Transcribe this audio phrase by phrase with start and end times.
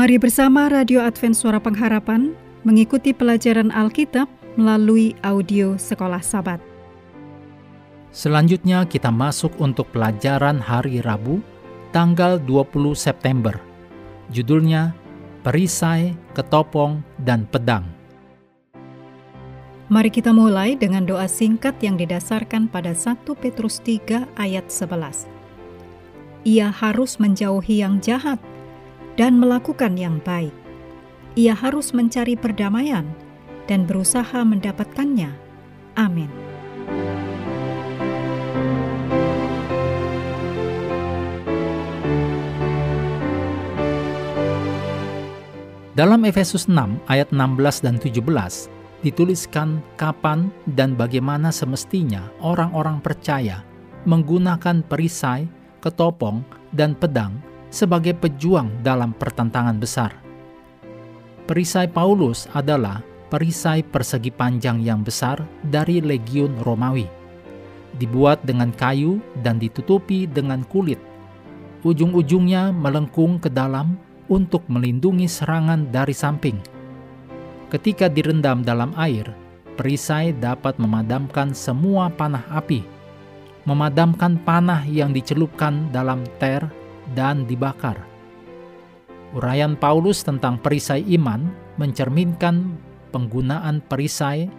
[0.00, 2.32] Mari bersama Radio Advent Suara Pengharapan
[2.64, 6.56] mengikuti pelajaran Alkitab melalui audio Sekolah Sabat.
[8.08, 11.44] Selanjutnya kita masuk untuk pelajaran hari Rabu,
[11.92, 13.60] tanggal 20 September.
[14.32, 14.96] Judulnya
[15.44, 17.84] Perisai, Ketopong, dan Pedang.
[19.92, 25.28] Mari kita mulai dengan doa singkat yang didasarkan pada 1 Petrus 3 ayat 11.
[26.48, 28.40] Ia harus menjauhi yang jahat
[29.20, 30.56] dan melakukan yang baik.
[31.36, 33.04] Ia harus mencari perdamaian
[33.68, 35.28] dan berusaha mendapatkannya.
[36.00, 36.32] Amin.
[45.92, 48.24] Dalam Efesus 6 ayat 16 dan 17
[49.04, 53.60] dituliskan kapan dan bagaimana semestinya orang-orang percaya
[54.08, 55.44] menggunakan perisai,
[55.84, 56.40] ketopong,
[56.72, 60.12] dan pedang sebagai pejuang dalam pertentangan besar.
[61.46, 67.06] Perisai Paulus adalah perisai persegi panjang yang besar dari legiun Romawi.
[67.98, 70.98] Dibuat dengan kayu dan ditutupi dengan kulit.
[71.82, 73.98] Ujung-ujungnya melengkung ke dalam
[74.30, 76.58] untuk melindungi serangan dari samping.
[77.70, 79.26] Ketika direndam dalam air,
[79.74, 82.82] perisai dapat memadamkan semua panah api,
[83.66, 86.62] memadamkan panah yang dicelupkan dalam ter
[87.14, 87.98] dan dibakar.
[89.30, 92.74] Uraian Paulus tentang perisai iman mencerminkan
[93.14, 94.50] penggunaan perisai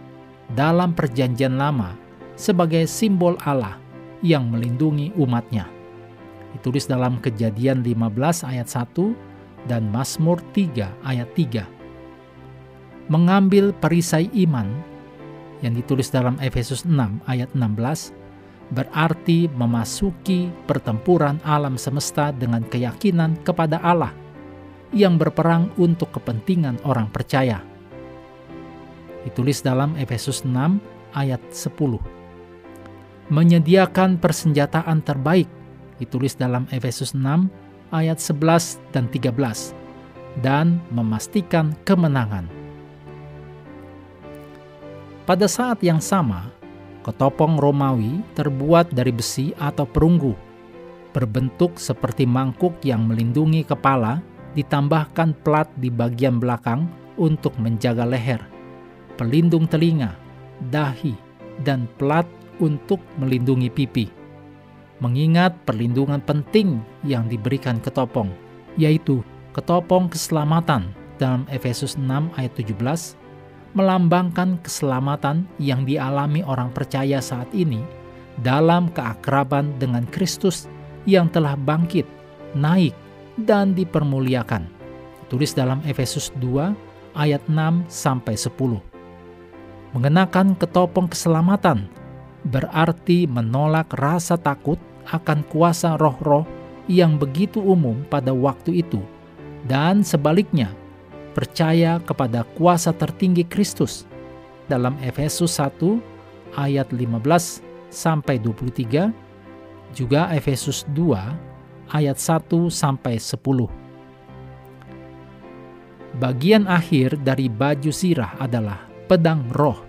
[0.56, 1.92] dalam Perjanjian Lama
[2.36, 3.76] sebagai simbol Allah
[4.24, 5.68] yang melindungi umatnya.
[6.56, 11.68] Ditulis dalam Kejadian 15 ayat 1 dan Mazmur 3 ayat 3.
[13.12, 14.68] Mengambil perisai iman
[15.60, 18.21] yang ditulis dalam Efesus 6 ayat 16
[18.72, 24.16] berarti memasuki pertempuran alam semesta dengan keyakinan kepada Allah
[24.96, 27.60] yang berperang untuk kepentingan orang percaya.
[29.28, 30.80] Ditulis dalam Efesus 6
[31.12, 32.00] ayat 10.
[33.32, 35.48] Menyediakan persenjataan terbaik
[36.00, 37.48] ditulis dalam Efesus 6
[37.92, 39.76] ayat 11 dan 13
[40.40, 42.48] dan memastikan kemenangan.
[45.22, 46.50] Pada saat yang sama,
[47.02, 50.38] Ketopong Romawi terbuat dari besi atau perunggu,
[51.10, 54.22] berbentuk seperti mangkuk yang melindungi kepala,
[54.54, 56.86] ditambahkan plat di bagian belakang
[57.18, 58.38] untuk menjaga leher,
[59.18, 60.14] pelindung telinga,
[60.70, 61.18] dahi,
[61.66, 62.24] dan plat
[62.62, 64.06] untuk melindungi pipi.
[65.02, 68.30] Mengingat perlindungan penting yang diberikan ketopong,
[68.78, 73.18] yaitu ketopong keselamatan dalam Efesus 6 ayat 17
[73.72, 77.80] melambangkan keselamatan yang dialami orang percaya saat ini
[78.40, 80.68] dalam keakraban dengan Kristus
[81.08, 82.04] yang telah bangkit,
[82.56, 82.94] naik,
[83.40, 84.68] dan dipermuliakan.
[85.32, 88.80] Tulis dalam Efesus 2 ayat 6 sampai 10.
[89.92, 91.88] Mengenakan ketopong keselamatan
[92.48, 96.48] berarti menolak rasa takut akan kuasa roh-roh
[96.90, 98.98] yang begitu umum pada waktu itu
[99.66, 100.74] dan sebaliknya
[101.32, 104.04] percaya kepada kuasa tertinggi Kristus.
[104.68, 105.98] Dalam Efesus 1
[106.56, 109.12] ayat 15 sampai 23,
[109.92, 113.68] juga Efesus 2 ayat 1 sampai 10.
[116.20, 119.80] Bagian akhir dari baju sirah adalah pedang roh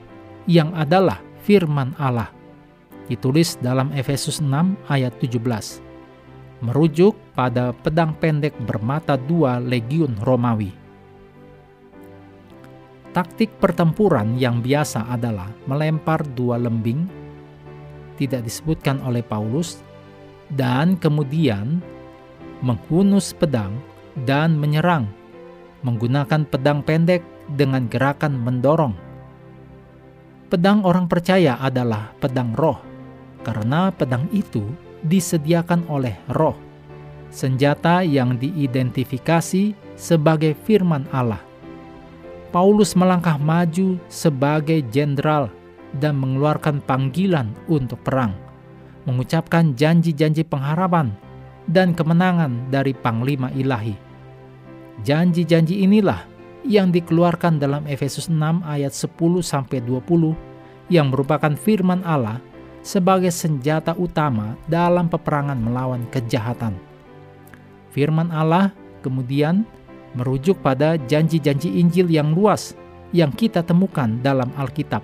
[0.47, 2.31] yang adalah firman Allah.
[3.11, 5.83] Ditulis dalam Efesus 6 ayat 17.
[6.63, 10.82] Merujuk pada pedang pendek bermata dua legiun Romawi
[13.13, 17.05] Taktik pertempuran yang biasa adalah melempar dua lembing,
[18.17, 19.85] tidak disebutkan oleh Paulus,
[20.49, 21.77] dan kemudian
[22.65, 23.77] menghunus pedang
[24.25, 25.05] dan menyerang,
[25.85, 27.21] menggunakan pedang pendek
[27.53, 28.97] dengan gerakan mendorong.
[30.49, 32.81] Pedang orang percaya adalah pedang roh,
[33.45, 34.65] karena pedang itu
[35.05, 36.57] disediakan oleh roh,
[37.29, 41.52] senjata yang diidentifikasi sebagai firman Allah
[42.53, 45.49] Paulus melangkah maju sebagai jenderal
[45.97, 48.37] dan mengeluarkan panggilan untuk perang,
[49.09, 51.09] mengucapkan janji-janji pengharapan
[51.65, 53.97] dan kemenangan dari Panglima Ilahi.
[55.01, 56.29] Janji-janji inilah
[56.61, 62.37] yang dikeluarkan dalam Efesus 6 ayat 10 sampai 20 yang merupakan firman Allah
[62.85, 66.77] sebagai senjata utama dalam peperangan melawan kejahatan.
[67.89, 68.69] Firman Allah
[69.01, 69.65] kemudian
[70.13, 72.77] merujuk pada janji-janji Injil yang luas
[73.13, 75.01] yang kita temukan dalam Alkitab.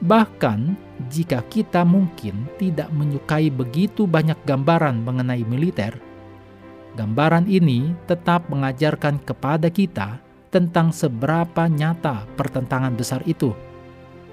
[0.00, 0.76] Bahkan
[1.08, 5.96] jika kita mungkin tidak menyukai begitu banyak gambaran mengenai militer,
[6.96, 10.16] Gambaran ini tetap mengajarkan kepada kita
[10.48, 13.52] tentang seberapa nyata pertentangan besar itu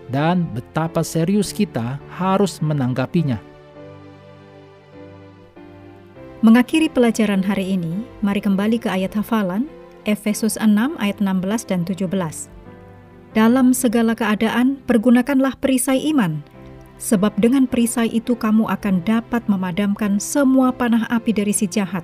[0.07, 3.52] dan betapa serius kita harus menanggapinya.
[6.43, 9.63] Mengakhiri pelajaran hari ini, mari kembali ke ayat hafalan
[10.03, 11.39] Efesus 6 ayat 16
[11.71, 12.03] dan 17.
[13.31, 16.43] Dalam segala keadaan, pergunakanlah perisai iman,
[16.99, 22.03] sebab dengan perisai itu kamu akan dapat memadamkan semua panah api dari si jahat,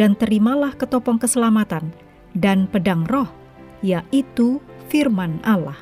[0.00, 1.92] dan terimalah ketopong keselamatan
[2.32, 3.28] dan pedang roh,
[3.84, 5.76] yaitu firman Allah.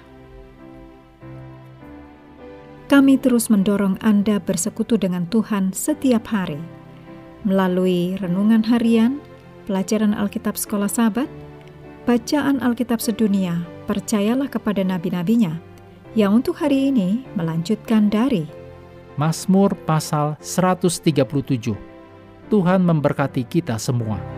[2.91, 6.59] Kami terus mendorong Anda bersekutu dengan Tuhan setiap hari
[7.47, 9.23] melalui renungan harian,
[9.71, 11.31] pelajaran Alkitab Sekolah Sabat,
[12.03, 15.63] bacaan Alkitab sedunia, percayalah kepada nabi-nabinya,
[16.19, 18.51] yang untuk hari ini melanjutkan dari
[19.17, 21.73] Mazmur pasal 137.
[22.53, 24.36] Tuhan memberkati kita semua.